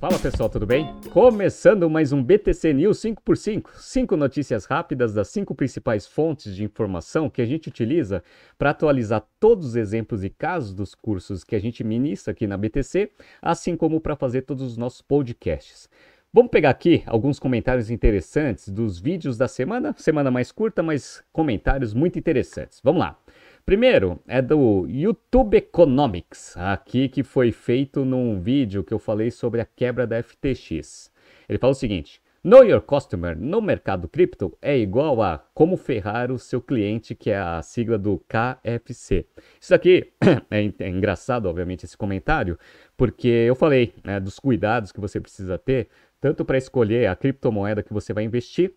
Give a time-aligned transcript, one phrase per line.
[0.00, 0.94] Fala pessoal, tudo bem?
[1.10, 7.28] Começando mais um BTC News 5x5, cinco notícias rápidas das cinco principais fontes de informação
[7.28, 8.24] que a gente utiliza
[8.56, 12.56] para atualizar todos os exemplos e casos dos cursos que a gente ministra aqui na
[12.56, 13.10] BTC,
[13.42, 15.86] assim como para fazer todos os nossos podcasts.
[16.32, 21.92] Vamos pegar aqui alguns comentários interessantes dos vídeos da semana, semana mais curta, mas comentários
[21.92, 22.80] muito interessantes.
[22.82, 23.19] Vamos lá.
[23.64, 29.60] Primeiro é do YouTube Economics, aqui que foi feito num vídeo que eu falei sobre
[29.60, 31.12] a quebra da FTX.
[31.48, 36.32] Ele fala o seguinte: Know Your Customer no mercado cripto é igual a como ferrar
[36.32, 39.26] o seu cliente, que é a sigla do KFC.
[39.60, 40.10] Isso aqui
[40.50, 42.58] é, é engraçado, obviamente, esse comentário,
[42.96, 45.88] porque eu falei né, dos cuidados que você precisa ter,
[46.18, 48.74] tanto para escolher a criptomoeda que você vai investir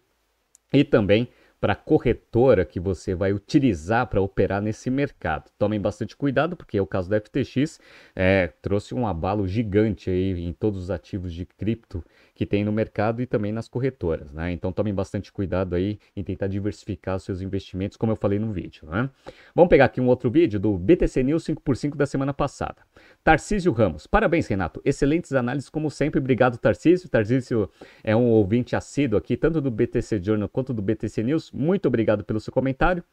[0.73, 1.30] e também
[1.63, 5.49] para a corretora que você vai utilizar para operar nesse mercado.
[5.58, 7.80] Tomem bastante cuidado, porque o caso da FTX
[8.13, 12.03] é, trouxe um abalo gigante aí em todos os ativos de cripto
[12.36, 14.34] que tem no mercado e também nas corretoras.
[14.34, 14.52] Né?
[14.52, 18.52] Então tomem bastante cuidado aí em tentar diversificar os seus investimentos, como eu falei no
[18.52, 18.88] vídeo.
[18.89, 19.09] Né?
[19.53, 22.78] Vamos pegar aqui um outro vídeo do BTC News 5x5 da semana passada.
[23.23, 24.08] Tarcísio Ramos.
[24.08, 24.81] Parabéns, Renato.
[24.84, 26.20] Excelentes análises, como sempre.
[26.20, 27.09] Obrigado, Tarcísio.
[27.09, 27.70] Tarcísio
[28.04, 31.52] é um ouvinte assíduo aqui, tanto do BTC Journal quanto do BTC News.
[31.52, 33.04] Muito obrigado pelo seu comentário.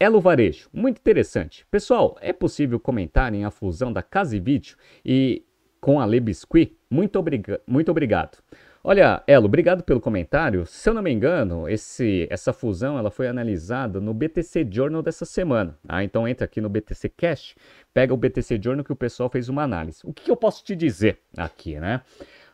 [0.00, 1.64] Elo Varejo, muito interessante.
[1.70, 5.44] Pessoal, é possível comentarem a fusão da Casa e Vídeo e
[5.82, 6.22] com a Le?
[6.88, 8.38] Muito, obriga muito obrigado.
[8.84, 10.64] Olha, Elo, obrigado pelo comentário.
[10.64, 15.24] Se eu não me engano, esse, essa fusão ela foi analisada no BTC Journal dessa
[15.24, 15.76] semana.
[15.88, 17.56] Ah, então entra aqui no BTC Cash,
[17.92, 20.00] pega o BTC Journal que o pessoal fez uma análise.
[20.04, 22.00] O que, que eu posso te dizer aqui, né?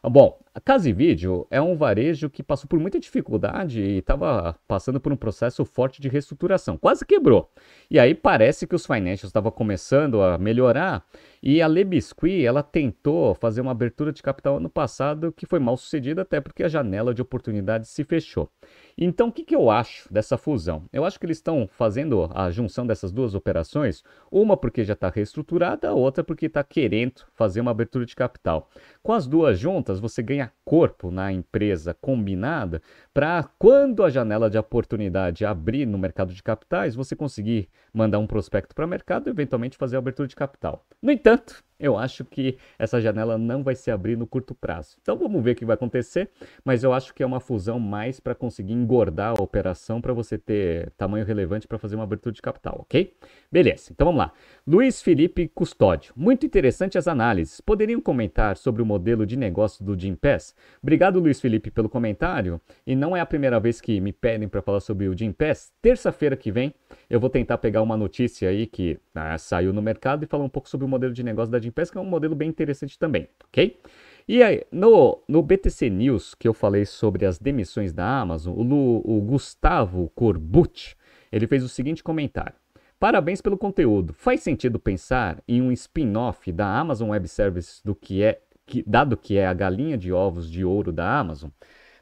[0.02, 4.56] Bom, a Casa e Vídeo é um varejo que passou por muita dificuldade e estava
[4.66, 6.76] passando por um processo forte de reestruturação.
[6.76, 7.48] Quase quebrou.
[7.88, 11.04] E aí parece que os financials estavam começando a melhorar
[11.40, 15.60] e a Le Biscuit, ela tentou fazer uma abertura de capital ano passado que foi
[15.60, 18.50] mal sucedida até porque a janela de oportunidades se fechou.
[18.96, 20.86] Então, o que, que eu acho dessa fusão?
[20.92, 25.08] Eu acho que eles estão fazendo a junção dessas duas operações, uma porque já está
[25.08, 28.68] reestruturada, a outra porque está querendo fazer uma abertura de capital.
[29.00, 32.80] Com as duas juntas, você ganha corpo na empresa combinada
[33.18, 38.28] para quando a janela de oportunidade abrir no mercado de capitais, você conseguir mandar um
[38.28, 40.86] prospecto para o mercado e eventualmente fazer a abertura de capital.
[41.02, 44.96] No entanto, eu acho que essa janela não vai se abrir no curto prazo.
[45.00, 46.28] Então vamos ver o que vai acontecer,
[46.64, 50.36] mas eu acho que é uma fusão mais para conseguir engordar a operação para você
[50.36, 53.14] ter tamanho relevante para fazer uma abertura de capital, ok?
[53.50, 54.32] Beleza, então vamos lá.
[54.66, 57.60] Luiz Felipe Custódio, muito interessante as análises.
[57.60, 60.54] Poderiam comentar sobre o modelo de negócio do Jim Pass?
[60.82, 62.60] Obrigado, Luiz Felipe, pelo comentário.
[62.84, 65.72] E não é a primeira vez que me pedem para falar sobre o Jim Pass.
[65.80, 66.74] Terça-feira que vem
[67.08, 70.48] eu vou tentar pegar uma notícia aí que ah, saiu no mercado e falar um
[70.48, 73.28] pouco sobre o modelo de negócio da Gimpass, que é um modelo bem interessante também,
[73.48, 73.78] ok?
[74.26, 79.02] E aí, no, no BTC News, que eu falei sobre as demissões da Amazon, o,
[79.04, 80.94] o Gustavo Corbucci,
[81.32, 82.54] ele fez o seguinte comentário.
[83.00, 84.12] Parabéns pelo conteúdo.
[84.12, 89.16] Faz sentido pensar em um spin-off da Amazon Web Services do que é, que, dado
[89.16, 91.48] que é a galinha de ovos de ouro da Amazon?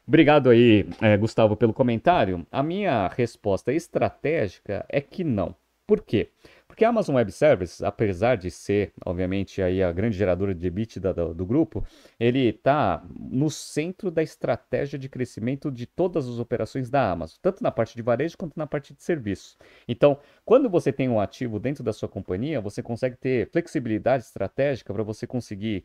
[0.07, 2.47] Obrigado aí, é, Gustavo, pelo comentário.
[2.49, 5.53] A minha resposta estratégica é que não.
[5.85, 6.29] Por quê?
[6.77, 11.11] Porque a Amazon Web Services, apesar de ser, obviamente, aí a grande geradora de EBITDA
[11.11, 11.83] do, do grupo,
[12.19, 17.63] ele está no centro da estratégia de crescimento de todas as operações da Amazon, tanto
[17.63, 19.57] na parte de varejo quanto na parte de serviço.
[19.87, 24.93] Então, quando você tem um ativo dentro da sua companhia, você consegue ter flexibilidade estratégica
[24.93, 25.83] para você conseguir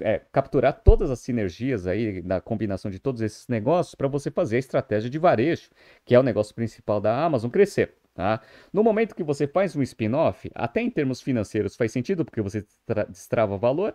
[0.00, 4.56] é, capturar todas as sinergias aí da combinação de todos esses negócios para você fazer
[4.56, 5.70] a estratégia de varejo,
[6.04, 8.01] que é o negócio principal da Amazon, crescer.
[8.14, 8.40] Tá?
[8.72, 12.64] No momento que você faz um spin-off, até em termos financeiros faz sentido porque você
[13.08, 13.94] destrava valor.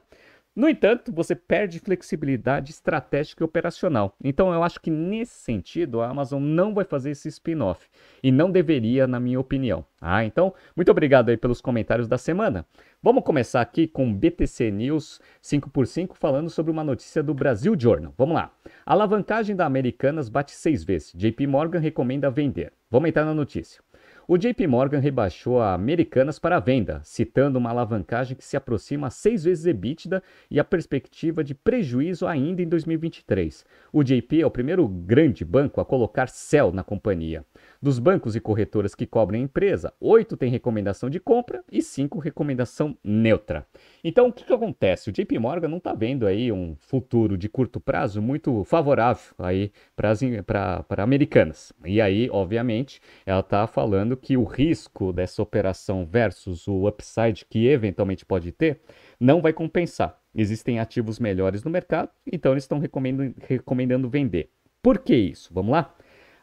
[0.57, 4.15] No entanto, você perde flexibilidade estratégica e operacional.
[4.23, 7.87] Então, eu acho que nesse sentido a Amazon não vai fazer esse spin-off
[8.23, 9.85] e não deveria, na minha opinião.
[10.01, 12.65] Ah, então, muito obrigado aí pelos comentários da semana.
[13.03, 18.11] Vamos começar aqui com BTC News 5x5 falando sobre uma notícia do Brasil Journal.
[18.17, 18.51] Vamos lá.
[18.83, 21.13] A alavancagem da Americanas bate seis vezes.
[21.13, 22.73] JP Morgan recomenda vender.
[22.89, 23.79] Vamos entrar na notícia.
[24.29, 29.07] O JP Morgan rebaixou a Americanas para a venda, citando uma alavancagem que se aproxima
[29.07, 30.21] a seis vezes EBITDA
[30.51, 33.65] e a perspectiva de prejuízo ainda em 2023.
[33.89, 37.45] O JP é o primeiro grande banco a colocar céu na companhia.
[37.81, 42.17] Dos bancos e corretoras que cobrem a empresa, oito têm recomendação de compra e cinco
[42.17, 43.65] recomendação neutra.
[44.03, 45.09] Então, o que, que acontece?
[45.09, 49.71] O JP Morgan não está vendo aí um futuro de curto prazo muito favorável aí
[49.95, 51.71] para americanas.
[51.85, 57.67] E aí, obviamente, ela está falando que o risco dessa operação versus o upside que
[57.67, 58.81] eventualmente pode ter
[59.19, 60.19] não vai compensar.
[60.33, 64.49] Existem ativos melhores no mercado, então eles estão recomendando, recomendando vender.
[64.81, 65.51] Por que isso?
[65.53, 65.95] Vamos lá?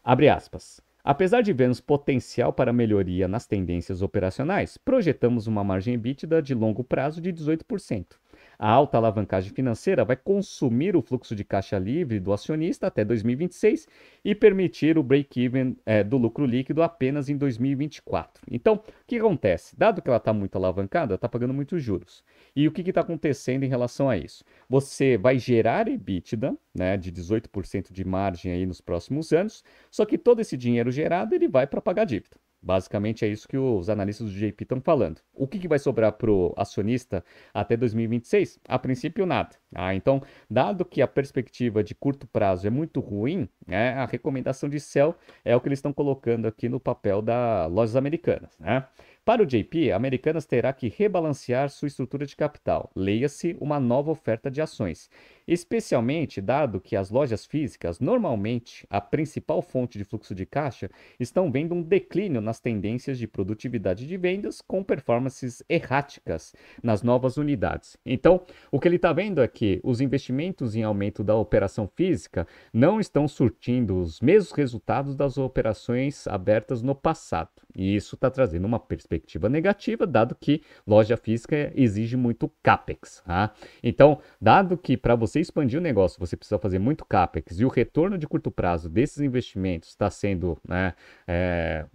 [0.03, 0.83] Abre aspas.
[1.07, 6.83] Apesar de vermos potencial para melhoria nas tendências operacionais, projetamos uma margem EBITDA de longo
[6.83, 8.17] prazo de 18%.
[8.59, 13.87] A alta alavancagem financeira vai consumir o fluxo de caixa livre do acionista até 2026
[14.25, 18.43] e permitir o break-even é, do lucro líquido apenas em 2024.
[18.51, 19.77] Então, o que acontece?
[19.77, 22.25] Dado que ela está muito alavancada, está pagando muitos juros.
[22.55, 24.45] E o que está acontecendo em relação a isso?
[24.69, 30.19] Você vai gerar EBITDA né, de 18% de margem aí nos próximos anos, só que
[30.19, 32.44] todo esse dinheiro gerado ele vai para pagar dívida.
[32.65, 35.21] Basicamente é isso que os analistas do JP estão falando.
[35.35, 37.23] O que, que vai sobrar para o acionista
[37.53, 38.59] até 2026?
[38.67, 39.51] A princípio, nada.
[39.75, 44.69] Ah, então, dado que a perspectiva de curto prazo é muito ruim, né, a recomendação
[44.69, 45.15] de sell
[45.45, 48.57] é o que eles estão colocando aqui no papel da Lojas Americanas.
[48.59, 48.87] Né?
[49.25, 54.51] Para o JP, Americanas terá que rebalancear sua estrutura de capital, leia-se uma nova oferta
[54.51, 55.11] de ações,
[55.47, 61.51] especialmente dado que as lojas físicas, normalmente a principal fonte de fluxo de caixa, estão
[61.51, 67.97] vendo um declínio nas tendências de produtividade de vendas com performances erráticas nas novas unidades.
[68.05, 72.47] Então, o que ele está vendo é que os investimentos em aumento da operação física
[72.73, 77.51] não estão surtindo os mesmos resultados das operações abertas no passado.
[77.77, 83.23] E isso está trazendo uma perspectiva negativa, dado que loja física exige muito capex.
[83.27, 83.53] Tá?
[83.83, 87.69] Então, dado que para você expandir o negócio você precisa fazer muito capex e o
[87.69, 90.95] retorno de curto prazo desses investimentos está sendo né,
[91.27, 91.87] é,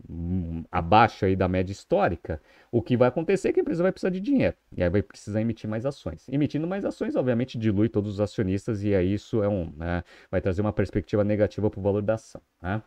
[0.72, 2.42] abaixo aí da média histórica,
[2.72, 5.02] o que vai acontecer é que a empresa vai precisar de dinheiro e aí vai
[5.02, 6.28] precisar emitir mais ações.
[6.30, 10.42] Emitindo mais ações, obviamente, dilui todos os acionistas e aí isso é um, né, vai
[10.42, 12.42] trazer uma perspectiva negativa para o valor da ação.
[12.62, 12.82] Né?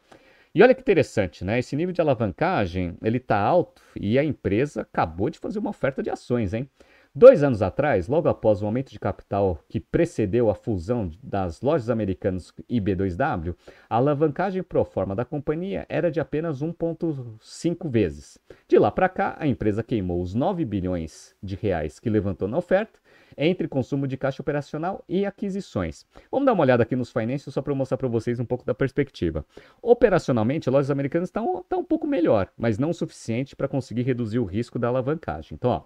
[0.55, 1.59] E olha que interessante, né?
[1.59, 6.03] Esse nível de alavancagem, ele está alto e a empresa acabou de fazer uma oferta
[6.03, 6.69] de ações, hein?
[7.15, 11.91] Dois anos atrás, logo após o aumento de capital que precedeu a fusão das lojas
[11.91, 13.55] americanas e B2W,
[13.91, 18.39] a alavancagem pro forma da companhia era de apenas 1,5 vezes.
[18.67, 22.57] De lá para cá, a empresa queimou os 9 bilhões de reais que levantou na
[22.57, 22.99] oferta
[23.37, 26.07] entre consumo de caixa operacional e aquisições.
[26.31, 28.75] Vamos dar uma olhada aqui nos financials só para mostrar para vocês um pouco da
[28.75, 29.45] perspectiva.
[29.83, 34.39] Operacionalmente, lojas americanas estão tá um pouco melhor, mas não o suficiente para conseguir reduzir
[34.39, 35.57] o risco da alavancagem.
[35.57, 35.83] Então, ó,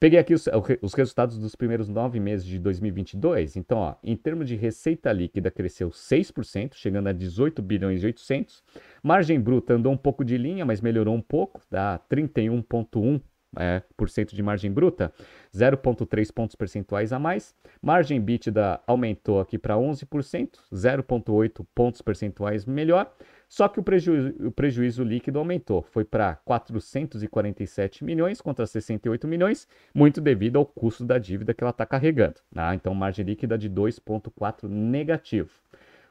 [0.00, 0.48] Peguei aqui os,
[0.80, 3.56] os, resultados dos primeiros nove meses de 2022.
[3.56, 8.62] Então, ó, em termos de receita líquida, cresceu 6%, chegando a 18 bilhões e 800.
[9.02, 13.20] Margem bruta andou um pouco de linha, mas melhorou um pouco, dá 31,1%
[13.56, 15.12] é, por cento de margem bruta,
[15.54, 17.54] 0,3 pontos percentuais a mais.
[17.80, 23.12] Margem bítida aumentou aqui para 11%, 0,8 pontos percentuais melhor.
[23.48, 29.66] Só que o prejuízo, o prejuízo líquido aumentou, foi para 447 milhões contra 68 milhões,
[29.94, 32.40] muito devido ao custo da dívida que ela está carregando.
[32.52, 32.74] Tá?
[32.74, 35.50] Então, margem líquida de 2,4 negativo.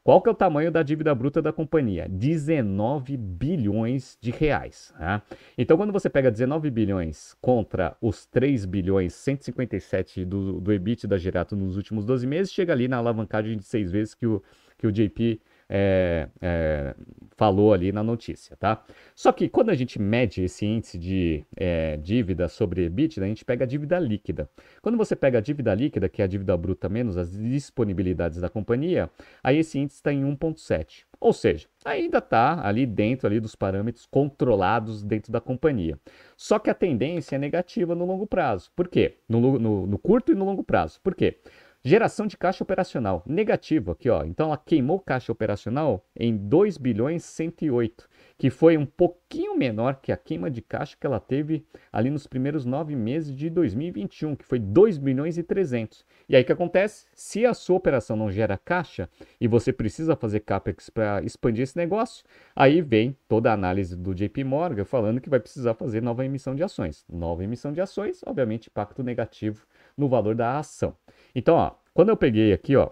[0.08, 2.08] Qual que é o tamanho da dívida bruta da companhia?
[2.10, 4.94] 19 bilhões de reais.
[4.98, 5.22] Né?
[5.58, 11.58] Então, quando você pega 19 bilhões contra os 3 bilhões 157 do, do EBITDA gerado
[11.58, 14.42] nos últimos 12 meses, chega ali na alavancagem de 6 vezes que o,
[14.78, 16.96] que o JP é, é,
[17.36, 18.84] falou ali na notícia, tá?
[19.16, 23.46] Só que quando a gente mede esse índice de é, dívida sobre EBITDA, a gente
[23.46, 24.50] pega a dívida líquida.
[24.82, 28.50] Quando você pega a dívida líquida, que é a dívida bruta menos as disponibilidades da
[28.50, 29.10] companhia,
[29.44, 31.06] aí esse índice está em 1,7.
[31.20, 36.00] Ou seja, ainda está ali dentro ali dos parâmetros controlados dentro da companhia.
[36.36, 38.72] Só que a tendência é negativa no longo prazo.
[38.76, 39.18] Por quê?
[39.28, 41.00] No, no, no curto e no longo prazo.
[41.02, 41.40] Por quê?
[41.88, 44.26] Geração de caixa operacional negativo aqui, ó.
[44.26, 50.12] Então ela queimou caixa operacional em 2 bilhões 108, que foi um pouquinho menor que
[50.12, 54.44] a queima de caixa que ela teve ali nos primeiros nove meses de 2021, que
[54.44, 56.06] foi 2 bilhões e 300.
[56.28, 57.06] E aí o que acontece?
[57.14, 61.78] Se a sua operação não gera caixa e você precisa fazer capex para expandir esse
[61.78, 66.26] negócio, aí vem toda a análise do JP Morgan falando que vai precisar fazer nova
[66.26, 67.06] emissão de ações.
[67.10, 69.66] Nova emissão de ações, obviamente, impacto negativo
[69.96, 70.94] no valor da ação.
[71.38, 72.90] Então, ó, quando eu peguei aqui, ó,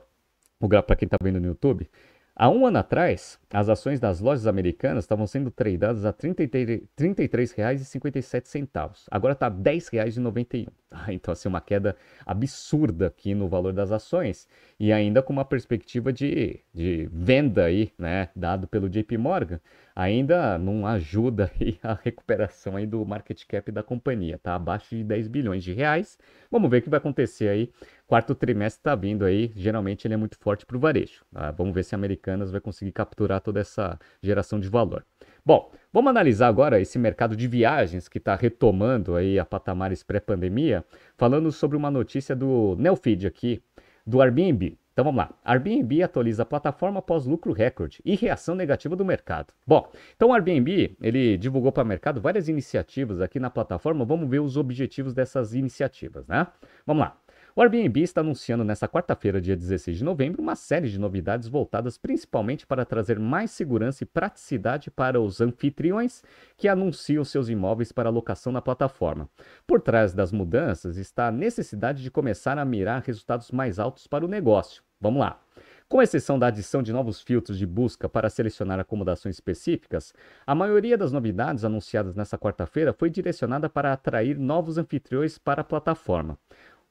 [0.60, 1.90] o gráfico para quem está vendo no YouTube,
[2.36, 9.08] há um ano atrás, as ações das lojas americanas estavam sendo tradeadas a R$ 33,57.
[9.10, 10.68] Agora está R$ 10,91.
[10.92, 14.48] Ah, então, assim, uma queda absurda aqui no valor das ações
[14.80, 19.60] e ainda com uma perspectiva de, de venda aí, né, dado pelo JP Morgan,
[19.96, 25.04] ainda não ajuda aí a recuperação aí do market cap da companhia, tá abaixo de
[25.04, 26.18] 10 bilhões de reais.
[26.50, 27.72] Vamos ver o que vai acontecer aí.
[28.08, 31.26] Quarto trimestre está vindo aí, geralmente ele é muito forte para o varejo.
[31.34, 31.52] Tá?
[31.52, 35.06] Vamos ver se a Americanas vai conseguir capturar toda essa geração de valor.
[35.46, 40.84] Bom, vamos analisar agora esse mercado de viagens que está retomando aí a patamares pré-pandemia,
[41.16, 43.62] falando sobre uma notícia do Neofeed aqui,
[44.06, 44.78] do Airbnb.
[44.92, 45.30] Então vamos lá.
[45.44, 49.54] Airbnb atualiza a plataforma após lucro recorde e reação negativa do mercado.
[49.68, 54.06] Bom, então o Airbnb, ele divulgou para o mercado várias iniciativas aqui na plataforma.
[54.06, 56.48] Vamos ver os objetivos dessas iniciativas, né?
[56.88, 57.18] Vamos lá.
[57.58, 61.98] O Airbnb está anunciando nesta quarta-feira, dia 16 de novembro, uma série de novidades voltadas
[61.98, 66.22] principalmente para trazer mais segurança e praticidade para os anfitriões
[66.58, 69.30] que anunciam seus imóveis para locação na plataforma.
[69.66, 74.26] Por trás das mudanças está a necessidade de começar a mirar resultados mais altos para
[74.26, 74.84] o negócio.
[75.00, 75.40] Vamos lá.
[75.88, 80.14] Com exceção da adição de novos filtros de busca para selecionar acomodações específicas,
[80.46, 85.64] a maioria das novidades anunciadas nesta quarta-feira foi direcionada para atrair novos anfitriões para a
[85.64, 86.40] plataforma.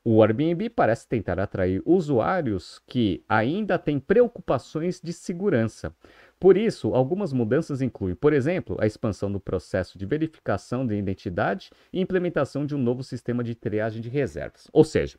[0.07, 5.95] O Airbnb parece tentar atrair usuários que ainda têm preocupações de segurança.
[6.39, 11.71] Por isso, algumas mudanças incluem, por exemplo, a expansão do processo de verificação de identidade
[11.91, 14.69] e implementação de um novo sistema de triagem de reservas.
[14.75, 15.17] Ou seja,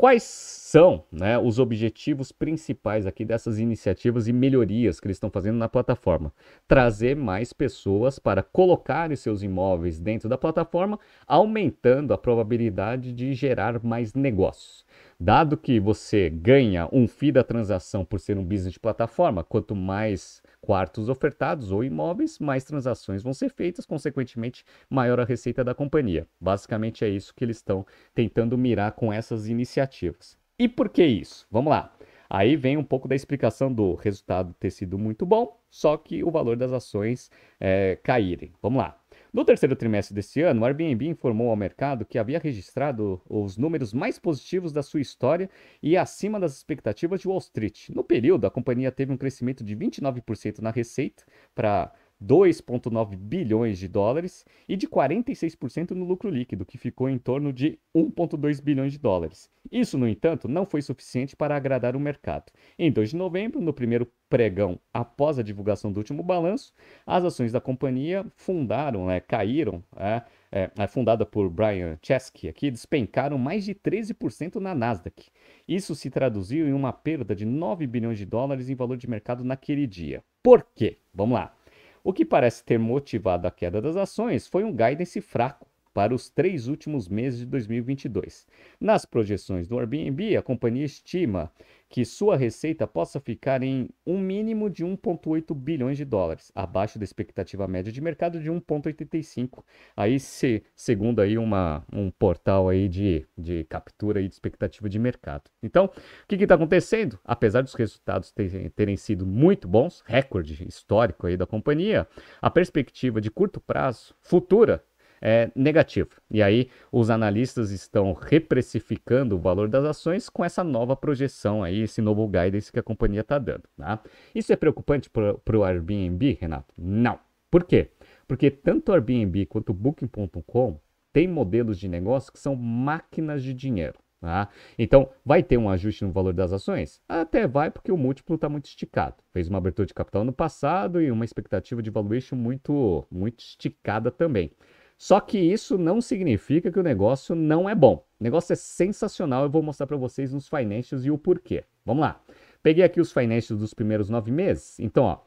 [0.00, 5.58] Quais são né, os objetivos principais aqui dessas iniciativas e melhorias que eles estão fazendo
[5.58, 6.32] na plataforma?
[6.66, 13.84] Trazer mais pessoas para colocarem seus imóveis dentro da plataforma, aumentando a probabilidade de gerar
[13.84, 14.86] mais negócios.
[15.22, 19.76] Dado que você ganha um FII da transação por ser um business de plataforma, quanto
[19.76, 25.74] mais quartos ofertados ou imóveis, mais transações vão ser feitas, consequentemente, maior a receita da
[25.74, 26.26] companhia.
[26.40, 27.84] Basicamente é isso que eles estão
[28.14, 30.38] tentando mirar com essas iniciativas.
[30.58, 31.46] E por que isso?
[31.50, 31.94] Vamos lá.
[32.30, 36.30] Aí vem um pouco da explicação do resultado ter sido muito bom, só que o
[36.30, 38.54] valor das ações é, caírem.
[38.62, 38.99] Vamos lá.
[39.32, 43.92] No terceiro trimestre deste ano, o Airbnb informou ao mercado que havia registrado os números
[43.92, 45.48] mais positivos da sua história
[45.80, 47.90] e acima das expectativas de Wall Street.
[47.90, 51.22] No período, a companhia teve um crescimento de 29% na receita
[51.54, 57.52] para 2,9 bilhões de dólares e de 46% no lucro líquido, que ficou em torno
[57.52, 59.50] de 1,2 bilhões de dólares.
[59.70, 62.52] Isso, no entanto, não foi suficiente para agradar o mercado.
[62.78, 66.72] Em 2 de novembro, no primeiro pregão após a divulgação do último balanço,
[67.06, 70.22] as ações da companhia fundaram, né, caíram, é,
[70.52, 75.30] é, é, fundada por Brian Chesky aqui, despencaram mais de 13% na Nasdaq.
[75.66, 79.44] Isso se traduziu em uma perda de 9 bilhões de dólares em valor de mercado
[79.44, 80.22] naquele dia.
[80.42, 80.98] Por quê?
[81.12, 81.54] Vamos lá.
[82.02, 86.28] O que parece ter motivado a queda das ações foi um guidance fraco para os
[86.30, 88.46] três últimos meses de 2022.
[88.80, 91.50] Nas projeções do Airbnb, a companhia estima
[91.90, 97.04] que sua receita possa ficar em um mínimo de 1,8 bilhões de dólares, abaixo da
[97.04, 99.64] expectativa média de mercado de 1,85.
[99.96, 105.00] Aí, se, segundo aí uma, um portal aí de, de captura aí de expectativa de
[105.00, 105.50] mercado.
[105.60, 107.18] Então, o que está acontecendo?
[107.24, 112.06] Apesar dos resultados terem, terem sido muito bons, recorde histórico aí da companhia,
[112.40, 114.84] a perspectiva de curto prazo, futura,
[115.20, 116.10] é negativo.
[116.30, 121.82] E aí os analistas estão reprecificando o valor das ações com essa nova projeção aí,
[121.82, 123.64] esse novo guidance que a companhia está dando.
[123.76, 124.00] Tá?
[124.34, 126.72] Isso é preocupante para o Airbnb, Renato?
[126.76, 127.18] Não.
[127.50, 127.90] Por quê?
[128.26, 130.80] Porque tanto o Airbnb quanto o Booking.com
[131.12, 133.98] têm modelos de negócio que são máquinas de dinheiro.
[134.20, 134.50] Tá?
[134.78, 137.00] Então, vai ter um ajuste no valor das ações?
[137.08, 139.16] Até vai, porque o múltiplo está muito esticado.
[139.32, 144.10] Fez uma abertura de capital no passado e uma expectativa de valuation muito, muito esticada
[144.10, 144.52] também.
[145.00, 148.04] Só que isso não significa que o negócio não é bom.
[148.20, 151.64] O negócio é sensacional, eu vou mostrar para vocês nos financials e o porquê.
[151.86, 152.22] Vamos lá.
[152.62, 154.78] Peguei aqui os financials dos primeiros nove meses.
[154.78, 155.20] Então, ó,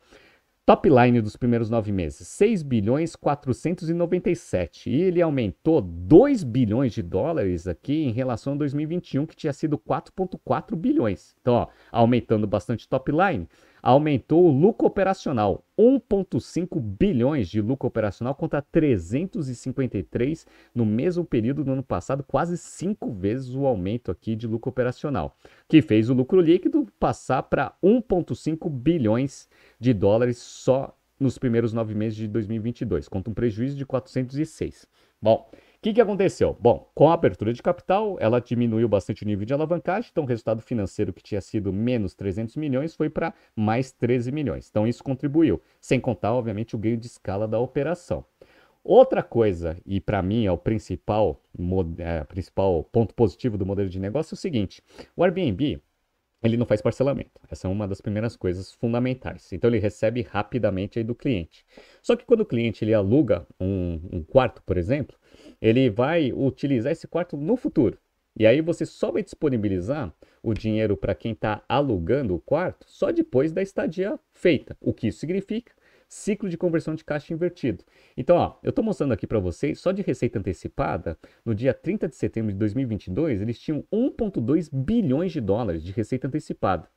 [0.63, 4.92] top line dos primeiros nove meses, 6 bilhões 497.
[4.92, 9.80] E ele aumentou 2 bilhões de dólares aqui em relação a 2021, que tinha sido
[9.80, 11.36] 4,4 bilhões.
[11.42, 13.50] Então, ó, aumentando bastante top line
[13.84, 21.74] aumentou o lucro operacional, 1,5 bilhões de lucro operacional contra 353 no mesmo período do
[21.74, 25.36] ano passado, quase cinco vezes o aumento aqui de lucro operacional,
[25.68, 31.94] que fez o lucro líquido passar para 1,5 bilhões de dólares só nos primeiros nove
[31.94, 34.88] meses de 2022, contra um prejuízo de 406.
[35.22, 35.50] Bom,
[35.84, 36.56] que, que aconteceu?
[36.62, 40.28] Bom, com a abertura de capital, ela diminuiu bastante o nível de alavancagem, então o
[40.28, 44.70] resultado financeiro que tinha sido menos 300 milhões foi para mais 13 milhões.
[44.70, 48.24] Então isso contribuiu, sem contar, obviamente, o ganho de escala da operação.
[48.82, 51.42] Outra coisa, e para mim é o principal,
[51.98, 54.82] é, principal ponto positivo do modelo de negócio, é o seguinte:
[55.18, 55.82] o Airbnb
[56.42, 57.42] ele não faz parcelamento.
[57.50, 59.52] Essa é uma das primeiras coisas fundamentais.
[59.52, 61.66] Então ele recebe rapidamente aí do cliente.
[62.02, 65.18] Só que quando o cliente ele aluga um, um quarto, por exemplo,
[65.63, 67.98] ele vai utilizar esse quarto no futuro.
[68.38, 73.12] E aí você só vai disponibilizar o dinheiro para quem está alugando o quarto só
[73.12, 74.75] depois da estadia feita.
[74.82, 75.72] O que isso significa?
[76.13, 77.84] ciclo de conversão de caixa invertido.
[78.15, 82.08] Então, ó, eu estou mostrando aqui para vocês, só de receita antecipada, no dia 30
[82.08, 86.88] de setembro de 2022, eles tinham 1,2 bilhões de dólares de receita antecipada.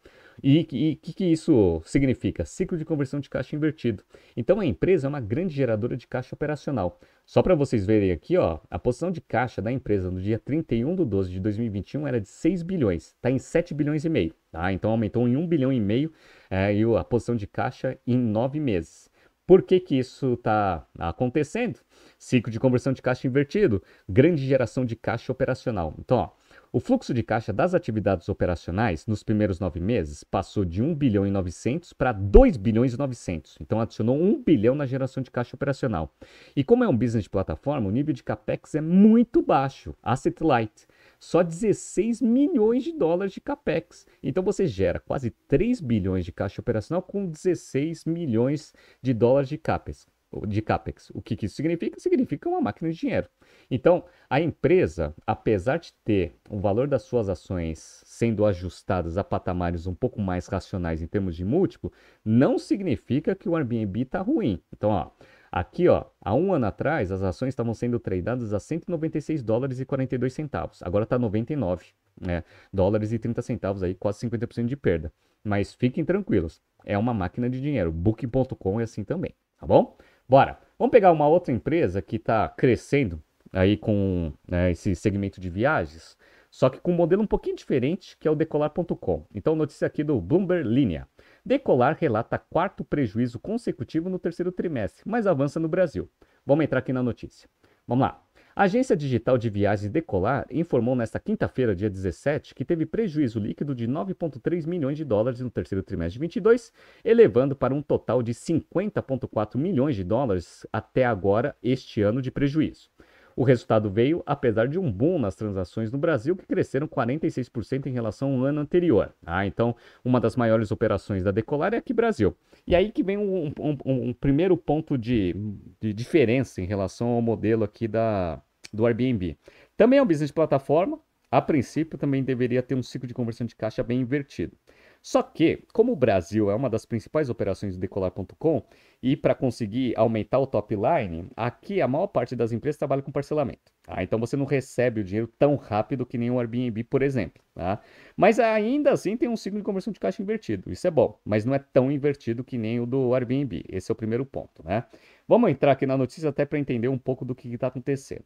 [0.43, 2.45] E o que, que isso significa?
[2.45, 4.03] Ciclo de conversão de caixa invertido.
[4.37, 7.01] Então a empresa é uma grande geradora de caixa operacional.
[7.25, 10.95] Só para vocês verem aqui, ó, a posição de caixa da empresa no dia 31
[10.95, 14.35] de 12 de 2021 era de 6 bilhões, está em 7 bilhões e meio.
[14.53, 14.73] Tá?
[14.73, 16.13] Então aumentou em 1 bilhão e meio
[16.51, 19.11] é, e a posição de caixa em 9 meses.
[19.47, 21.79] Por que, que isso está acontecendo?
[22.19, 25.95] Ciclo de conversão de caixa invertido, grande geração de caixa operacional.
[26.01, 26.31] Então, ó,
[26.73, 31.27] o fluxo de caixa das atividades operacionais nos primeiros nove meses passou de 1 bilhão
[31.27, 33.57] e 900 para 2 bilhões e 900.
[33.61, 36.13] Então adicionou 1 bilhão na geração de caixa operacional.
[36.55, 40.43] E como é um business de plataforma, o nível de capex é muito baixo, asset
[40.43, 40.87] light.
[41.19, 44.07] Só 16 milhões de dólares de capex.
[44.23, 49.57] Então você gera quase 3 bilhões de caixa operacional com 16 milhões de dólares de
[49.57, 50.07] capex
[50.47, 51.11] de CAPEX.
[51.11, 52.01] O que, que isso significa?
[52.01, 53.29] Significa uma máquina de dinheiro.
[53.71, 59.87] Então, a empresa, apesar de ter o valor das suas ações sendo ajustadas a patamares
[59.87, 61.93] um pouco mais racionais em termos de múltiplo,
[62.25, 64.61] não significa que o Airbnb está ruim.
[64.73, 65.11] Então, ó,
[65.51, 69.85] aqui, ó, há um ano atrás, as ações estavam sendo tradeadas a 196 dólares e
[69.85, 70.83] 42 centavos.
[70.83, 71.87] Agora está 99
[72.21, 75.13] né, dólares e 30 centavos, aí quase 50% de perda.
[75.45, 77.93] Mas fiquem tranquilos, é uma máquina de dinheiro.
[77.93, 79.97] Booking.com é assim também, tá bom?
[80.29, 80.59] Bora.
[80.79, 86.17] Vamos pegar uma outra empresa que está crescendo aí com né, esse segmento de viagens,
[86.51, 89.25] só que com um modelo um pouquinho diferente, que é o Decolar.com.
[89.35, 91.09] Então, notícia aqui do Bloomberg Linha.
[91.45, 96.11] Decolar relata quarto prejuízo consecutivo no terceiro trimestre, mas avança no Brasil.
[96.45, 97.49] Vamos entrar aqui na notícia.
[97.87, 98.26] Vamos lá.
[98.59, 103.75] A agência digital de viagens Decolar informou nesta quinta-feira, dia 17, que teve prejuízo líquido
[103.75, 106.73] de 9,3 milhões de dólares no terceiro trimestre de 22,
[107.05, 112.89] elevando para um total de 50,4 milhões de dólares até agora este ano de prejuízo.
[113.37, 117.91] O resultado veio apesar de um boom nas transações no Brasil, que cresceram 46% em
[117.91, 119.15] relação ao ano anterior.
[119.27, 122.35] Ah, então, uma das maiores operações da Decolar é aqui Brasil.
[122.67, 125.37] E aí que vem um, um, um, primeiro ponto de,
[125.79, 128.43] de diferença em relação ao modelo aqui da,
[128.77, 129.37] do Airbnb.
[129.77, 133.47] Também é um business de plataforma, a princípio também deveria ter um ciclo de conversão
[133.47, 134.57] de caixa bem invertido.
[135.03, 138.63] Só que, como o Brasil é uma das principais operações do Decolar.com,
[139.01, 143.13] e para conseguir aumentar o top line, aqui a maior parte das empresas trabalha com
[143.13, 143.73] parcelamento.
[143.85, 144.03] Tá?
[144.03, 147.41] Então você não recebe o dinheiro tão rápido que nem o Airbnb, por exemplo.
[147.55, 147.81] Tá?
[148.17, 150.73] Mas ainda assim tem um ciclo de conversão de caixa invertido.
[150.73, 153.65] Isso é bom, mas não é tão invertido que nem o do Airbnb.
[153.69, 154.65] Esse é o primeiro ponto.
[154.65, 154.85] Né?
[155.29, 158.25] Vamos entrar aqui na notícia até para entender um pouco do que está acontecendo.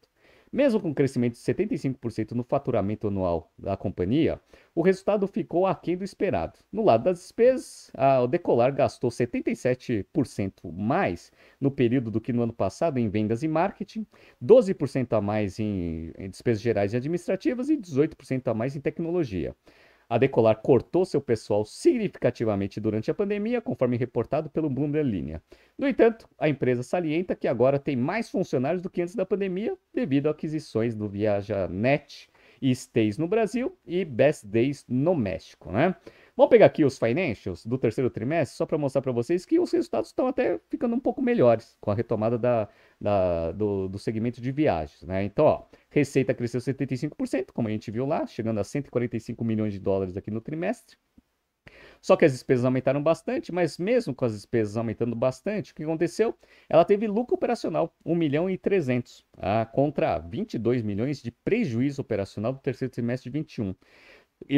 [0.53, 4.41] Mesmo com um crescimento de 75% no faturamento anual da companhia,
[4.75, 6.59] o resultado ficou aquém do esperado.
[6.73, 12.53] No lado das despesas, a, Decolar gastou 77% mais no período do que no ano
[12.53, 14.05] passado em vendas e marketing,
[14.43, 19.55] 12% a mais em, em despesas gerais e administrativas e 18% a mais em tecnologia.
[20.11, 25.41] A Decolar cortou seu pessoal significativamente durante a pandemia, conforme reportado pelo Bloomberg Linha.
[25.79, 29.79] No entanto, a empresa salienta que agora tem mais funcionários do que antes da pandemia,
[29.95, 32.29] devido a aquisições do ViajaNet
[32.61, 35.95] e Stays no Brasil e Best Days no México, né?
[36.41, 39.71] Vamos pegar aqui os financials do terceiro trimestre, só para mostrar para vocês que os
[39.71, 42.67] resultados estão até ficando um pouco melhores com a retomada da,
[42.99, 45.03] da, do, do segmento de viagens.
[45.03, 45.23] Né?
[45.23, 49.79] Então, ó, receita cresceu 75%, como a gente viu lá, chegando a 145 milhões de
[49.79, 50.97] dólares aqui no trimestre.
[52.01, 55.83] Só que as despesas aumentaram bastante, mas mesmo com as despesas aumentando bastante, o que
[55.83, 56.35] aconteceu?
[56.69, 62.55] Ela teve lucro operacional, 1 milhão e 300, ah, contra 22 milhões de prejuízo operacional
[62.55, 63.75] do terceiro trimestre de 21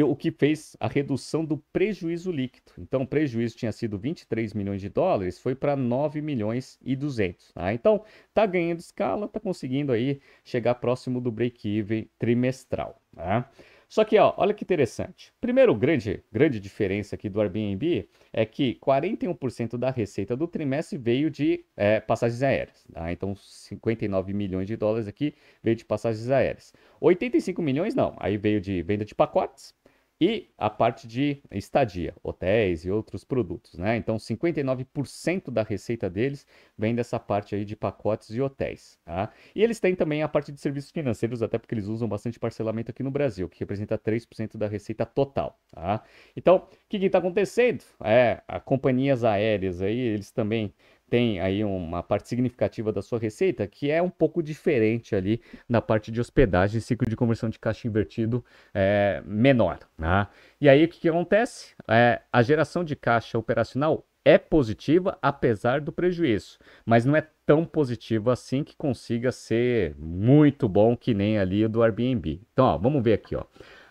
[0.03, 2.71] o que fez a redução do prejuízo líquido.
[2.77, 7.51] Então, o prejuízo tinha sido 23 milhões de dólares, foi para 9 milhões e 200.
[7.51, 7.73] Tá?
[7.73, 13.01] Então, está ganhando escala, está conseguindo aí chegar próximo do break-even trimestral.
[13.15, 13.49] Tá?
[13.93, 15.31] Só que, ó, olha que interessante.
[15.39, 21.29] Primeiro grande, grande diferença aqui do Airbnb é que 41% da receita do trimestre veio
[21.29, 22.83] de é, passagens aéreas.
[22.91, 23.11] Tá?
[23.11, 26.73] Então, 59 milhões de dólares aqui veio de passagens aéreas.
[26.99, 29.75] 85 milhões não, aí veio de venda de pacotes
[30.19, 33.97] e a parte de estadia, hotéis e outros produtos, né?
[33.97, 36.45] Então, 59% da receita deles
[36.77, 39.31] vem dessa parte aí de pacotes e hotéis, tá?
[39.55, 42.91] E eles têm também a parte de serviços financeiros, até porque eles usam bastante parcelamento
[42.91, 46.03] aqui no Brasil, que representa 3% da receita total, tá?
[46.35, 47.83] Então, o que está acontecendo?
[48.03, 50.73] É, a companhias aéreas aí, eles também
[51.09, 55.81] tem aí uma parte significativa da sua receita que é um pouco diferente ali na
[55.81, 59.79] parte de hospedagem, ciclo de conversão de caixa invertido é menor.
[59.97, 60.27] Né?
[60.59, 61.75] E aí o que, que acontece?
[61.87, 67.65] É, a geração de caixa operacional é positiva apesar do prejuízo, mas não é tão
[67.65, 72.41] positiva assim que consiga ser muito bom que nem ali o do Airbnb.
[72.53, 73.43] Então, ó, vamos ver aqui, ó.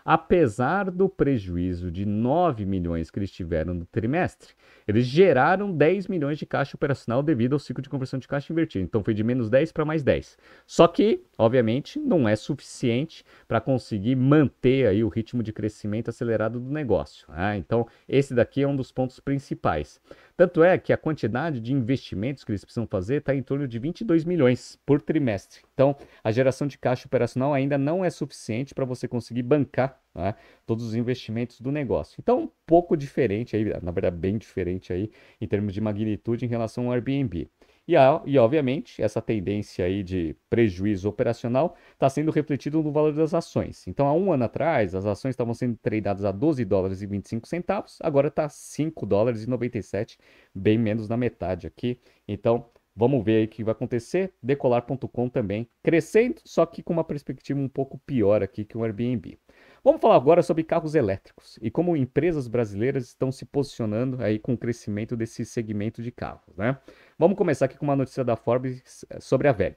[0.05, 4.53] Apesar do prejuízo de 9 milhões que eles tiveram no trimestre,
[4.92, 8.85] eles geraram 10 milhões de caixa operacional devido ao ciclo de conversão de caixa invertido.
[8.85, 10.38] Então foi de menos 10 para mais 10.
[10.66, 16.61] Só que, obviamente, não é suficiente para conseguir manter aí o ritmo de crescimento acelerado
[16.61, 17.26] do negócio.
[17.31, 17.57] Né?
[17.57, 20.00] Então, esse daqui é um dos pontos principais.
[20.37, 23.78] Tanto é que a quantidade de investimentos que eles precisam fazer está em torno de
[23.78, 25.61] 22 milhões por trimestre.
[25.74, 30.35] Então, a geração de caixa operacional ainda não é suficiente para você conseguir bancar né,
[30.66, 32.16] todos os investimentos do negócio.
[32.20, 36.48] Então, um pouco diferente aí, na verdade, bem diferente aí em termos de magnitude em
[36.48, 37.48] relação ao Airbnb.
[37.87, 37.94] E,
[38.27, 43.87] e, obviamente, essa tendência aí de prejuízo operacional está sendo refletido no valor das ações.
[43.88, 47.48] Então, há um ano atrás, as ações estavam sendo tradeadas a 12 dólares e 25
[47.48, 50.16] centavos, agora está 5 dólares e 97,
[50.55, 51.98] bem menos na metade aqui.
[52.29, 54.33] Então, vamos ver aí o que vai acontecer.
[54.40, 59.38] Decolar.com também crescendo, só que com uma perspectiva um pouco pior aqui que o Airbnb.
[59.85, 64.53] Vamos falar agora sobre carros elétricos e como empresas brasileiras estão se posicionando aí com
[64.53, 66.79] o crescimento desse segmento de carros, né?
[67.18, 69.77] Vamos começar aqui com uma notícia da Forbes eh, sobre a VEG.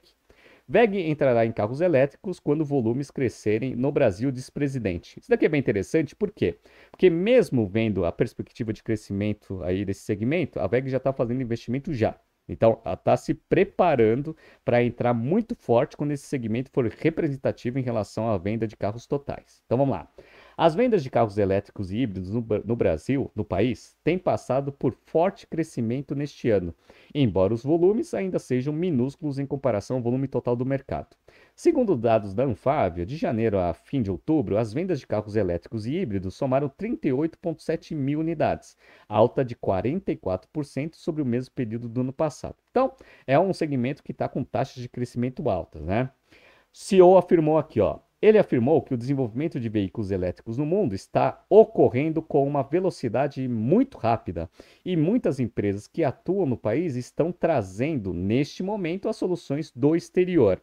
[0.68, 5.18] VEG entrará em carros elétricos quando volumes crescerem no Brasil, diz presidente.
[5.18, 6.56] Isso daqui é bem interessante, por quê?
[6.88, 11.42] Porque mesmo vendo a perspectiva de crescimento aí desse segmento, a VEG já está fazendo
[11.42, 12.16] investimento já.
[12.48, 17.82] Então, ela está se preparando para entrar muito forte quando esse segmento for representativo em
[17.82, 19.62] relação à venda de carros totais.
[19.66, 20.08] Então, vamos lá.
[20.58, 24.94] As vendas de carros elétricos e híbridos no, no, Brasil, no país, têm passado por
[25.04, 26.74] forte crescimento neste ano,
[27.14, 31.14] embora os volumes ainda sejam minúsculos em comparação ao volume total do mercado.
[31.54, 35.84] Segundo dados da Anfávia, de janeiro a fim de outubro, as vendas de carros elétricos
[35.84, 42.14] e híbridos somaram 38,7 mil unidades, alta de 44% sobre o mesmo período do ano
[42.14, 42.56] passado.
[42.70, 42.94] Então,
[43.26, 46.10] é um segmento que está com taxas de crescimento altas, né?
[46.72, 51.44] CEO afirmou aqui, ó, ele afirmou que o desenvolvimento de veículos elétricos no mundo está
[51.50, 54.48] ocorrendo com uma velocidade muito rápida
[54.84, 60.60] e muitas empresas que atuam no país estão trazendo, neste momento, as soluções do exterior.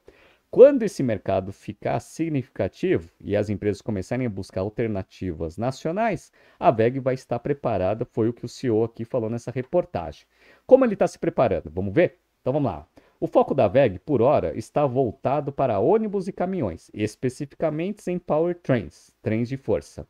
[0.49, 6.99] Quando esse mercado ficar significativo e as empresas começarem a buscar alternativas nacionais, a VEG
[6.99, 10.27] vai estar preparada, foi o que o CEO aqui falou nessa reportagem.
[10.67, 11.71] Como ele está se preparando?
[11.71, 12.19] Vamos ver?
[12.39, 12.87] Então vamos lá.
[13.23, 19.13] O foco da VEG, por hora, está voltado para ônibus e caminhões, especificamente em powertrains,
[19.21, 20.05] trens de força,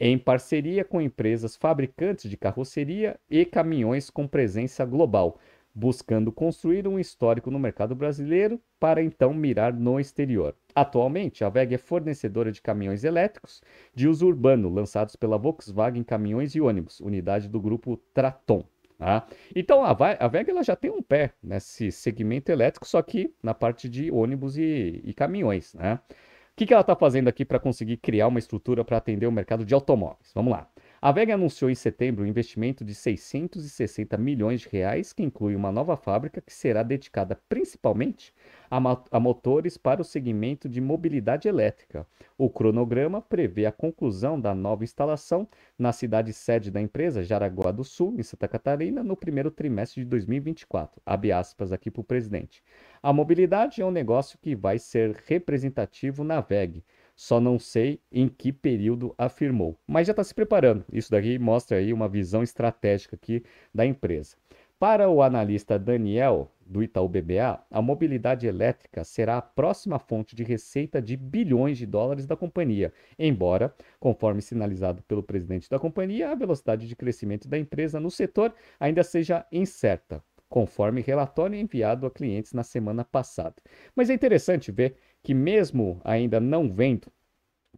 [0.00, 5.38] em parceria com empresas fabricantes de carroceria e caminhões com presença global,
[5.72, 10.52] buscando construir um histórico no mercado brasileiro para então mirar no exterior.
[10.74, 13.62] Atualmente, a VEG é fornecedora de caminhões elétricos
[13.94, 18.64] de uso urbano lançados pela Volkswagen Caminhões e Ônibus, unidade do grupo Traton.
[18.98, 19.26] Tá?
[19.54, 23.52] Então a, a VEG ela já tem um pé nesse segmento elétrico, só que na
[23.52, 25.74] parte de ônibus e, e caminhões.
[25.74, 25.94] Né?
[25.94, 29.32] O que, que ela está fazendo aqui para conseguir criar uma estrutura para atender o
[29.32, 30.30] mercado de automóveis?
[30.34, 30.66] Vamos lá.
[31.00, 35.70] A VEG anunciou em setembro um investimento de 660 milhões de reais, que inclui uma
[35.70, 38.32] nova fábrica que será dedicada principalmente
[38.70, 38.78] a,
[39.10, 42.06] a motores para o segmento de mobilidade elétrica.
[42.38, 45.46] O cronograma prevê a conclusão da nova instalação
[45.78, 50.08] na cidade sede da empresa, Jaraguá do Sul, em Santa Catarina, no primeiro trimestre de
[50.08, 51.00] 2024.
[51.04, 52.62] Abre aspas aqui para o presidente.
[53.02, 56.82] A mobilidade é um negócio que vai ser representativo na VEG
[57.16, 59.76] só não sei em que período afirmou.
[59.86, 60.84] Mas já está se preparando.
[60.92, 63.42] Isso daqui mostra aí uma visão estratégica aqui
[63.74, 64.36] da empresa.
[64.78, 70.42] Para o analista Daniel, do Itaú BBA, a mobilidade elétrica será a próxima fonte de
[70.42, 76.34] receita de bilhões de dólares da companhia, embora, conforme sinalizado pelo presidente da companhia, a
[76.34, 82.52] velocidade de crescimento da empresa no setor ainda seja incerta, conforme relatório enviado a clientes
[82.52, 83.54] na semana passada.
[83.94, 87.10] Mas é interessante ver que mesmo ainda não vendo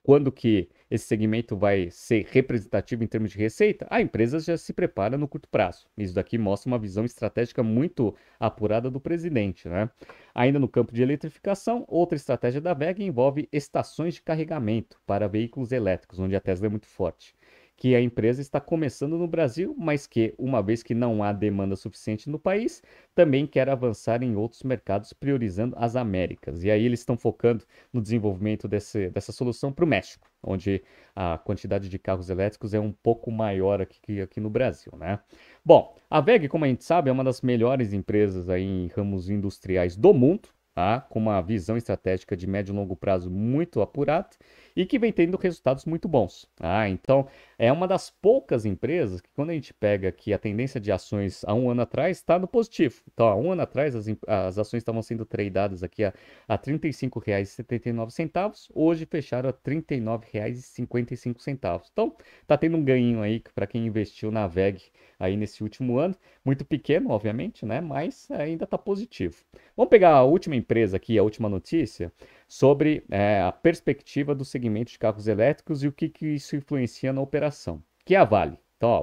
[0.02, 4.70] quando que esse segmento vai ser representativo em termos de receita, a empresa já se
[4.74, 5.86] prepara no curto prazo.
[5.96, 9.66] Isso daqui mostra uma visão estratégica muito apurada do presidente.
[9.66, 9.88] Né?
[10.34, 15.72] Ainda no campo de eletrificação, outra estratégia da VEG envolve estações de carregamento para veículos
[15.72, 17.34] elétricos, onde a Tesla é muito forte
[17.78, 21.76] que a empresa está começando no Brasil, mas que, uma vez que não há demanda
[21.76, 22.82] suficiente no país,
[23.14, 26.64] também quer avançar em outros mercados, priorizando as Américas.
[26.64, 30.82] E aí eles estão focando no desenvolvimento desse, dessa solução para o México, onde
[31.14, 35.20] a quantidade de carros elétricos é um pouco maior aqui aqui no Brasil, né?
[35.64, 39.30] Bom, a VEG, como a gente sabe, é uma das melhores empresas aí em ramos
[39.30, 41.00] industriais do mundo, tá?
[41.00, 44.30] com uma visão estratégica de médio e longo prazo muito apurada
[44.74, 46.48] e que vem tendo resultados muito bons.
[46.60, 47.26] Ah, então
[47.58, 51.44] é uma das poucas empresas que quando a gente pega aqui a tendência de ações
[51.44, 53.02] há um ano atrás está no positivo.
[53.12, 56.12] Então, há um ano atrás as, as ações estavam sendo tradeadas aqui a,
[56.46, 61.82] a R$ 35,79, hoje fecharam a R$ 39,55.
[61.92, 62.14] Então,
[62.46, 64.82] tá tendo um ganho aí para quem investiu na VEG
[65.18, 69.36] aí nesse último ano, muito pequeno, obviamente, né, mas ainda está positivo.
[69.76, 72.12] Vamos pegar a última empresa aqui, a última notícia,
[72.46, 77.12] sobre é, a perspectiva do segmento de carros elétricos e o que, que isso influencia
[77.12, 78.58] na operação, que é a Vale.
[78.76, 79.02] Então, ó,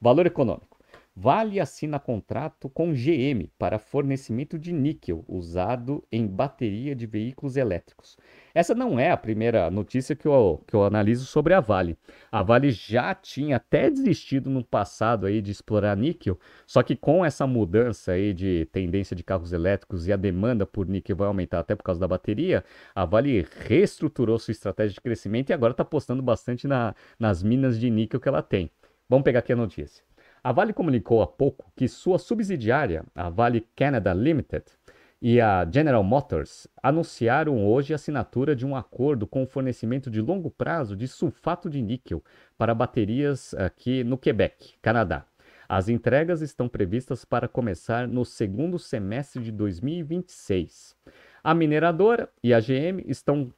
[0.00, 0.73] valor econômico.
[1.16, 8.18] Vale assina contrato com GM para fornecimento de níquel usado em bateria de veículos elétricos.
[8.52, 11.96] Essa não é a primeira notícia que eu, que eu analiso sobre a Vale.
[12.32, 17.24] A Vale já tinha até desistido no passado aí de explorar níquel, só que com
[17.24, 21.60] essa mudança aí de tendência de carros elétricos e a demanda por níquel vai aumentar
[21.60, 25.84] até por causa da bateria, a Vale reestruturou sua estratégia de crescimento e agora está
[25.84, 28.68] apostando bastante na, nas minas de níquel que ela tem.
[29.08, 30.02] Vamos pegar aqui a notícia.
[30.44, 34.64] A Vale comunicou há pouco que sua subsidiária, a Vale Canada Limited,
[35.22, 40.20] e a General Motors anunciaram hoje a assinatura de um acordo com o fornecimento de
[40.20, 42.22] longo prazo de sulfato de níquel
[42.58, 45.24] para baterias aqui no Quebec, Canadá.
[45.66, 50.94] As entregas estão previstas para começar no segundo semestre de 2026.
[51.46, 53.52] A mineradora e a GM estão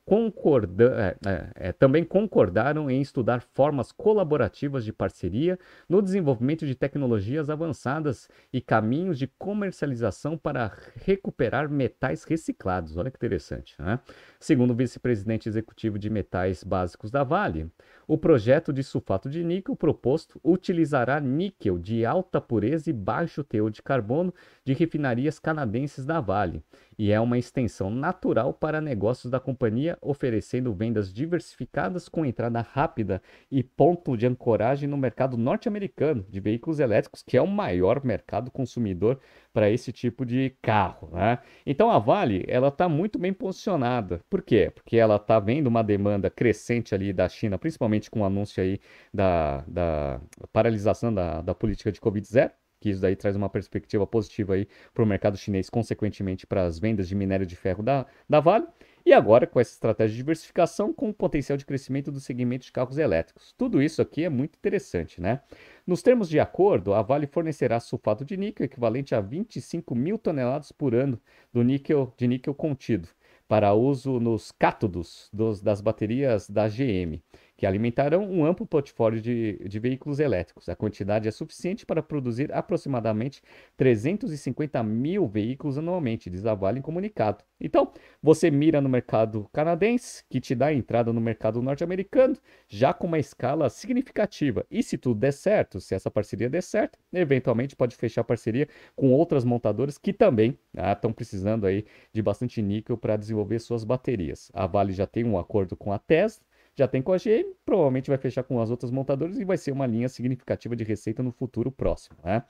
[0.98, 5.56] é, é, é, também concordaram em estudar formas colaborativas de parceria
[5.88, 12.96] no desenvolvimento de tecnologias avançadas e caminhos de comercialização para recuperar metais reciclados.
[12.96, 13.76] Olha que interessante.
[13.78, 14.00] Né?
[14.40, 17.70] Segundo o vice-presidente executivo de metais básicos da Vale,
[18.06, 23.70] o projeto de sulfato de níquel proposto utilizará níquel de alta pureza e baixo teor
[23.70, 24.32] de carbono
[24.64, 26.62] de refinarias canadenses da Vale
[26.98, 33.20] e é uma extensão natural para negócios da companhia, oferecendo vendas diversificadas com entrada rápida
[33.50, 38.50] e ponto de ancoragem no mercado norte-americano de veículos elétricos, que é o maior mercado
[38.50, 39.20] consumidor
[39.56, 41.08] para esse tipo de carro.
[41.14, 41.38] Né?
[41.64, 44.20] Então a Vale ela está muito bem posicionada.
[44.28, 44.70] Por quê?
[44.70, 48.78] Porque ela está vendo uma demanda crescente ali da China, principalmente com o anúncio aí
[49.14, 50.20] da, da
[50.52, 55.02] paralisação da, da política de Covid-0 que isso daí traz uma perspectiva positiva aí para
[55.02, 58.66] o mercado chinês, consequentemente para as vendas de minério de ferro da, da Vale.
[59.06, 62.72] E agora, com essa estratégia de diversificação, com o potencial de crescimento do segmento de
[62.72, 63.54] carros elétricos.
[63.56, 65.42] Tudo isso aqui é muito interessante, né?
[65.86, 70.72] Nos termos de acordo, a Vale fornecerá sulfato de níquel equivalente a 25 mil toneladas
[70.72, 71.20] por ano
[71.52, 73.08] do níquel, de níquel contido
[73.46, 77.22] para uso nos cátodos dos, das baterias da GM
[77.56, 80.68] que alimentarão um amplo portfólio de, de veículos elétricos.
[80.68, 83.42] A quantidade é suficiente para produzir aproximadamente
[83.76, 87.42] 350 mil veículos anualmente, diz a Vale em comunicado.
[87.58, 87.90] Então,
[88.22, 92.36] você mira no mercado canadense, que te dá entrada no mercado norte-americano,
[92.68, 94.66] já com uma escala significativa.
[94.70, 99.12] E se tudo der certo, se essa parceria der certo, eventualmente pode fechar parceria com
[99.12, 100.58] outras montadoras que também
[100.92, 104.50] estão ah, precisando aí de bastante níquel para desenvolver suas baterias.
[104.52, 106.44] A Vale já tem um acordo com a Tesla,
[106.76, 109.72] já tem com a GM, provavelmente vai fechar com as outras montadoras e vai ser
[109.72, 112.16] uma linha significativa de receita no futuro próximo.
[112.22, 112.42] Né?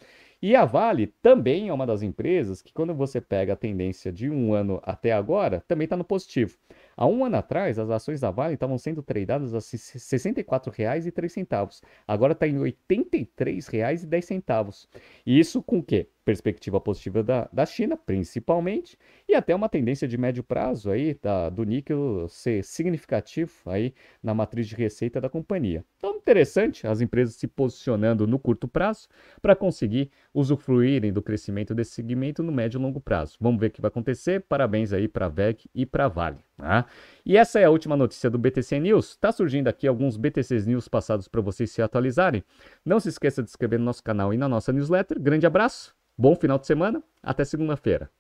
[0.43, 4.29] E a Vale também é uma das empresas que, quando você pega a tendência de
[4.29, 6.59] um ano até agora, também está no positivo.
[6.95, 11.81] Há um ano atrás, as ações da Vale estavam sendo tradeadas a R$ 64,03.
[12.07, 14.87] Agora está em R$ 83,10.
[15.25, 16.11] E isso com o quê?
[16.25, 21.49] Perspectiva positiva da, da China, principalmente, e até uma tendência de médio prazo aí da,
[21.49, 25.85] do níquel ser significativo aí na matriz de receita da companhia.
[25.99, 29.07] Então, interessante as empresas se posicionando no curto prazo
[29.41, 33.39] para conseguir usufruírem do crescimento desse segmento no médio e longo prazo.
[33.41, 34.43] Vamos ver o que vai acontecer.
[34.43, 36.37] Parabéns aí para a VEG e para a Vale.
[36.59, 36.85] Tá?
[37.25, 39.13] E essa é a última notícia do BTC News.
[39.13, 42.45] Está surgindo aqui alguns BTCs News passados para vocês se atualizarem.
[42.85, 45.19] Não se esqueça de se inscrever no nosso canal e na nossa newsletter.
[45.19, 48.11] Grande abraço, bom final de semana, até segunda-feira.